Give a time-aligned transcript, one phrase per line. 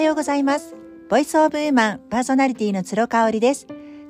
[0.00, 0.74] はようございます。
[1.10, 3.66] ボイスオブウーマンパーソナリティの鶴香織です。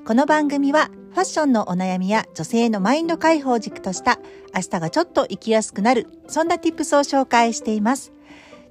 [0.07, 4.21] この番組はファッションのお悩みや女性のマインド解放軸とした
[4.55, 8.13] 明日がちょっと生きやすくなる、そんな tips を紹介しています。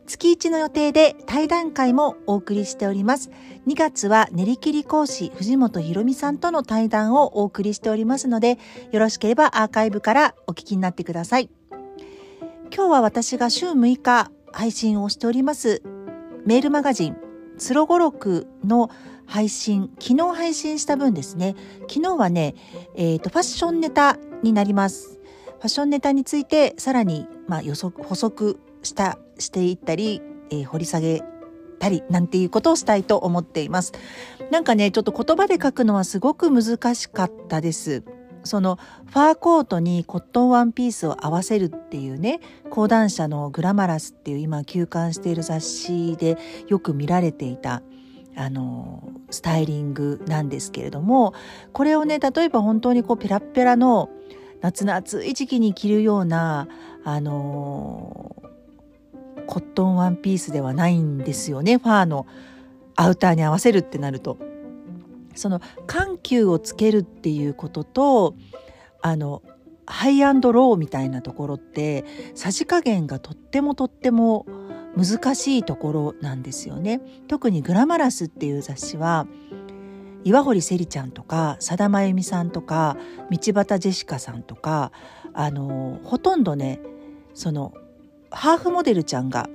[0.08, 3.32] 月1の予定で対談会もお送りしております。
[3.68, 8.58] 2月は練り切り講師藤本博美さんとの対談をお送りしておりますので、
[8.94, 11.50] よろしければアーカイブからお聞きになってください。
[12.74, 15.82] 今日は私が週6日配信をしております
[16.46, 17.18] メールマガジン
[17.60, 18.90] つろごろくの
[19.26, 21.56] 配信、昨日配信した分ですね。
[21.88, 22.56] 昨日はね、
[22.96, 25.20] えっ、ー、と、ファッションネタになります。
[25.60, 31.22] ファッションネタについてさらに、まあ、予測、補足した、していったり、えー、掘り下げ
[31.80, 33.92] たりなんていうことをしたいと思っています。
[34.52, 38.04] なんかね、ちょっと言葉で書くのはすごく難しかったです。
[38.44, 42.40] そのファーコートにコットンワンピースを合わせるっていうね
[42.70, 46.38] 講談社のグラマラスっていう今休刊している雑誌で
[46.68, 47.82] よく見られていた
[48.36, 51.34] あのスタイリングなんですけれども
[51.74, 54.10] これをね例えば本当にこうペラペラの
[54.62, 56.68] 夏の暑い時期に着るような
[57.04, 58.36] あの
[59.48, 62.28] コットンワンピースではないんですよねファーの
[62.96, 64.49] アウターに合わせるってなると。
[65.40, 68.36] その緩急をつけるっていうことと
[69.02, 69.42] あの
[69.86, 74.46] ハイアンドローみたいなところってさじ加減がとってもとっても
[74.96, 77.02] 難しいところなんですよね。
[77.28, 79.28] 特にグラマラスっていう雑誌は
[80.26, 82.98] 岩堀せりちゃんとかさだまゆみさんとか
[83.32, 84.92] 道端ジェシカさんとか
[85.34, 86.82] あのほとんどね
[87.34, 87.74] その
[88.30, 89.50] ハーフモデルちゃんが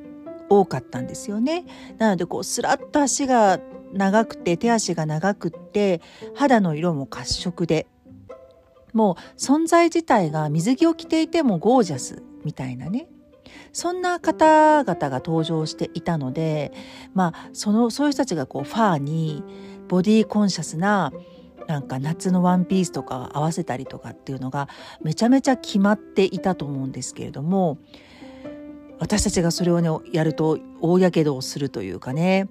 [0.48, 1.64] 多かったんですよね。
[1.98, 3.60] なのでこうスラッと足が
[3.94, 6.02] 長くて手足が長くって
[6.34, 7.86] 肌の色も褐色で
[8.92, 13.08] もう存在自体が水着を着ていてもゴージャスみたいなね。
[13.72, 16.72] そんな方々が登場していたので
[17.12, 19.42] まあそのそういう人たちがこうファーに
[19.88, 21.12] ボディーコンシャスな
[21.66, 24.68] なんか夏のワンピースとか合わせたりとかっていうのが
[25.02, 27.78] めちゃめちゃ決まっていたと思うんですけれども
[28.98, 32.48] 私たちがそれをねやると大やけどをするというかね。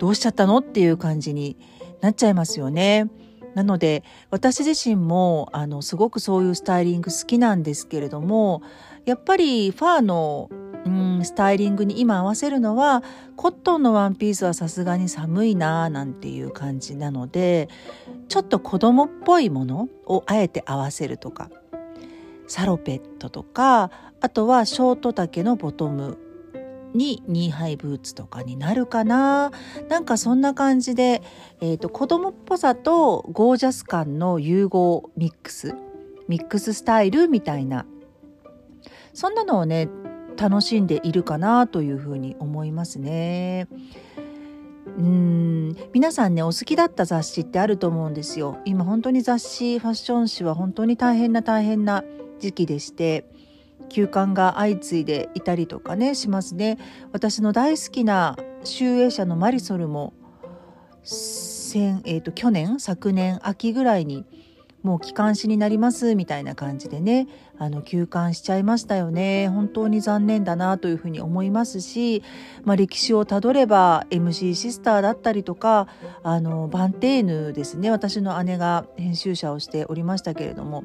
[0.00, 0.58] どうしちゃったの？
[0.58, 1.58] っていう感じに
[2.00, 3.10] なっちゃいますよね。
[3.54, 8.62] なので私自身もあのすごくそういうスタイリング好きなんですけれども
[9.04, 10.48] やっぱりファーの
[10.86, 13.02] うんスタイリングに今合わせるのは
[13.36, 17.68] コットンのワンピースはさすがに寒いなーなんていう感じなので
[18.28, 21.50] ちょっと子供っぽいものをあえて合わせるとか
[22.46, 23.90] サロペットとか
[24.22, 26.18] あとはショート丈のボトム
[26.94, 29.50] にニーハイブーツとかになるかな
[29.88, 31.22] なんかそんな感じで、
[31.60, 35.74] えーと、子供っぽさとゴージャス感の融合ミックス
[36.28, 37.86] ミックススタイルみたいな
[39.14, 39.88] そんなのをね
[40.36, 43.68] 楽しんでいるかなというふうに思いますね。
[44.96, 48.58] うん皆さんねお好きだった雑誌ってあると思うんですよ。
[48.64, 52.04] 今本当に雑誌ファッション誌は本当に大変な大変な
[52.38, 53.24] 時期でして
[53.90, 56.78] 休館が相次いでいたりとかねしますね。
[57.12, 60.14] 私の大好きな集英社のマリソルも
[61.02, 64.24] 先、えーと、去年昨年秋ぐらいに
[64.82, 69.48] もう機関誌になりますみたいな感じでねあの休館しちゃいましたよね。
[69.48, 72.22] 本当に残念だなというふうに思いますし、
[72.64, 75.86] まあ、歴史をたどれば MC シスターだったりとか
[76.22, 77.90] あのバンテーヌですね。
[77.90, 80.84] 私の姉が編集者をしておりましたけれども。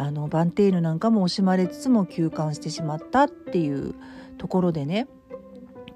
[0.00, 3.94] あのバンテーヌなんかも惜しまれつつも休館してしまったっていう
[4.38, 5.08] ところでね。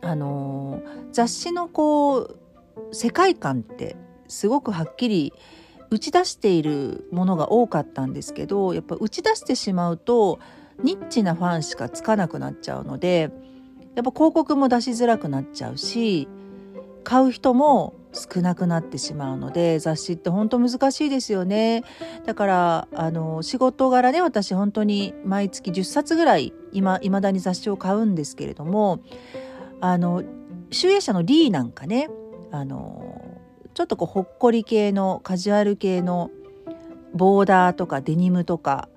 [0.03, 0.83] あの
[1.13, 2.39] 雑誌のこう
[2.93, 3.97] 世界観って
[4.29, 5.33] すごくはっきり
[5.89, 10.39] 打ち出しているものが多かったんですけどやっぱ打ち出してしまうと
[10.83, 13.31] ニッチなファンしかつかなくなっちゃうので
[13.95, 16.29] やっぱ広告も出しづらくなっちゃうし
[17.03, 21.85] 買う人も少なくなってしまうので雑誌って本当難しいですよね
[22.25, 29.01] だからあの仕事柄ね私本当に毎月10冊ぐらい今未だに雑誌を買うんですけれども
[29.81, 30.23] あの
[30.71, 32.09] 集英社の D なんかね
[32.51, 33.41] あの
[33.75, 36.31] ちょっとこうほっこり系のカジュアル系の
[37.15, 38.89] ボーダーとかデニムとか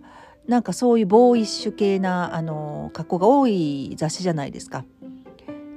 [0.48, 4.86] なんかそういうボーイッシュ系なあの格好が多い雑誌じゃないですか。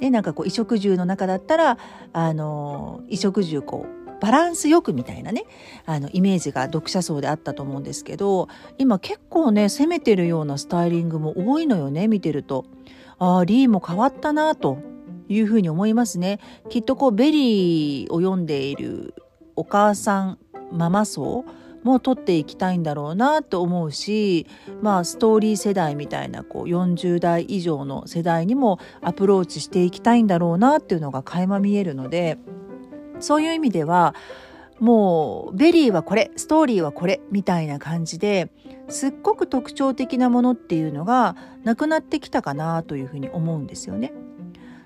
[0.01, 1.79] でなんかこう衣食住の中だったら
[2.13, 5.45] あの衣食住こうバランスよくみたいなね
[5.87, 8.49] あのイメージが読者層であったと思うんですけど
[8.79, 12.67] 今結構ね攻めてるようなスタイリングも多いのよね見てると。
[13.19, 14.79] ああ VERY も変わったなと
[15.29, 16.41] いうふうに思いますね。
[16.71, 19.15] きっとこう VERY を読んでいる
[19.57, 20.39] お母さん
[20.73, 21.45] ママ層
[21.83, 24.47] も取っていきたいんだろうなと思うし
[24.83, 32.39] まあ STORY 世代みたいなこう40代以上の世代にもアプローチしていきたいんだろうなっていうのが垣間見えるので
[33.21, 34.15] そういう意味では
[34.79, 38.51] もう VERY はこれ STORY はこれみたいな感じで
[38.89, 44.13] すっごく特徴的なものっていうのがなくなってきたかなというふうに思うんですよね。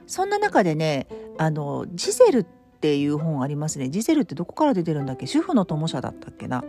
[0.07, 1.07] そんな中でね
[1.39, 3.89] あの GISELe ってていう本ありますね。
[3.89, 5.27] GISELe ってどこから出てるんだっけ？
[5.27, 6.63] 主婦の友社だったっけな？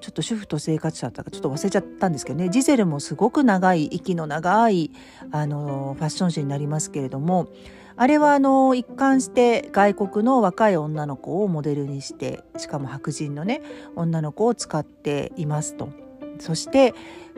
[0.00, 1.30] ちょっと主婦と生活社だったか。
[1.30, 2.48] ちょっと忘れちゃったんですけどね。
[2.48, 4.92] GISELe もすごく長い息の長い
[5.30, 7.48] あのファッション誌になりますけれども
[7.96, 13.60] あれはあの一貫して外国の若い女の子をモデルにしてしかも白人のね
[13.96, 15.90] 女の子を使っていますと。
[16.38, 16.94] そして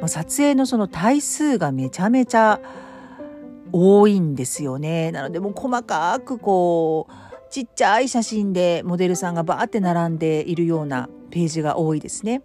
[0.07, 2.61] 撮影のその台数がめちゃめちゃ
[3.73, 5.11] 多いんですよね。
[5.11, 12.43] なのでもう細かくこうちっちゃい写真でモデルさんがバーって並んでいるようなページが多いですね。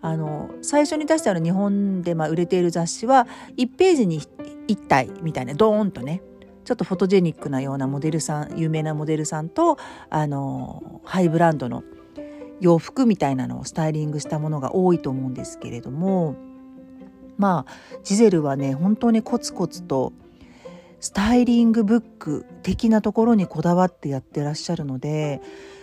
[0.00, 3.26] あの最初に出したの日本でま売れている雑誌は
[3.56, 6.20] 1ページに1体みたいなドーンとね
[6.64, 9.78] ちょっとフォトジェニックなようなモデルさん有名なモデルさんと
[10.10, 11.84] あのハイブランドの
[12.60, 16.36] 洋服みたいなのをスタイリングしたものが多いと思うんですけれども
[17.38, 20.12] まあジゼルはね本当にコツコツと
[21.04, 25.42] スタイリングブック的なところにこだわってやってらっしゃるので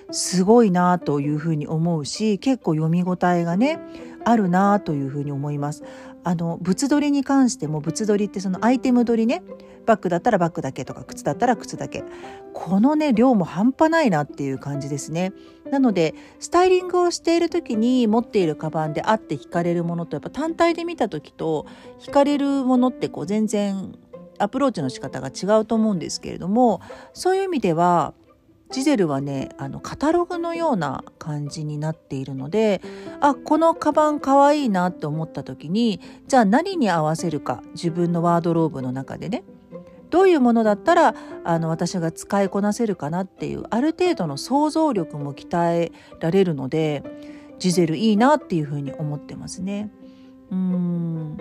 [0.10, 3.80] すごいなというふうに思うし結構読み応えがね
[4.26, 5.84] あるなというふうに思います。
[6.24, 9.44] あの物撮りに関しても物撮りってそのアイテム撮りね
[9.86, 12.04] バッグだったらバッグだけとか靴だったら靴だけ
[12.54, 15.34] このね量も半端ないなっていう感じですね
[15.72, 21.66] なのでスタイリングをしている時に持っているカバンであって惹かれるものとやっぱ単体で見た時と
[22.00, 23.96] 惹かれるものってこう全然
[24.42, 26.82] アプローチの仕方が違うと思うんですけれども
[27.14, 28.14] そういう意味では
[28.72, 32.82] ジゼルはねあのカタログのような感じになっているので
[33.20, 39.44] あこのカバンかわいいなって思った時にじゃあ何に合わせるか自分のワードローブの中でね
[40.10, 47.04] どういうものだったらあの私が使いこなせるかなっていうある程度の想像力も鍛えられるので
[47.60, 49.92] ジゼルいいなっていうふうに思ってますね。
[50.52, 51.38] うん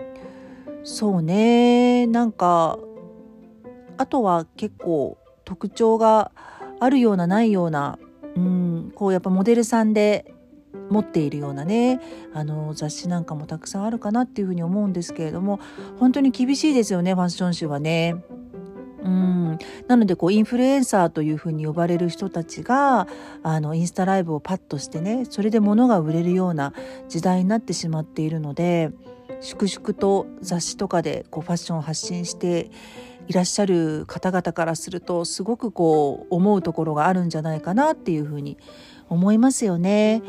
[0.84, 2.78] そうねなんか
[4.00, 6.32] あとは結構特徴が
[6.80, 7.98] あるようなないような
[8.34, 10.32] うんこうやっぱモデルさんで
[10.88, 12.00] 持っているようなね
[12.32, 15.60] あの雑誌なんかもたくさんあるかなっていうふうに思うんですけれども
[15.98, 18.16] 本当に厳しいですよねファッション誌はね。
[19.02, 19.58] うん
[19.88, 23.08] なのでこうインフルエンサーというふうに呼ばれる人たちが
[23.42, 26.74] あのインスタライブをパッとしてねそれで物が売れるような
[27.08, 28.90] 時代になってしまっているので
[29.40, 32.70] 粛々と雑誌とかでこうファッションを発信して
[33.28, 38.58] いらっしゃる方々からするとすごくこう思うところがあるんじゃないかなっていうふうに
[39.08, 40.22] 思いますよね。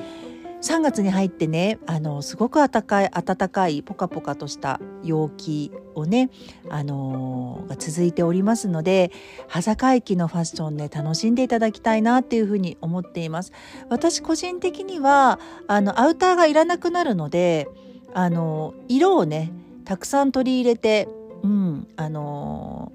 [0.61, 6.29] 3月に入ってねあのすごく暖かい暖かいポカポカとした陽気をね、
[6.69, 9.11] あのー、が続いておりますので
[9.47, 13.51] 羽坂駅のファッションね楽しんでいただきたいなっていうふうに思っています
[13.89, 17.67] 私個人的にはあのアウターがいらなくなるので
[18.13, 19.51] あの色をね
[19.85, 21.07] たくさん取り入れて
[21.43, 22.91] うんあの、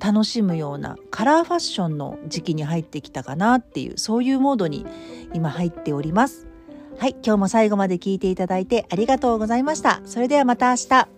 [0.00, 4.86] 楽しむようなカラーファッションの時期に入ってきたかなっていうそういうモードに
[5.34, 6.46] 今入っております。
[6.98, 10.00] はい、今日も最後まで聞いていただいてありがとうございました。
[10.04, 11.15] それではまた明日。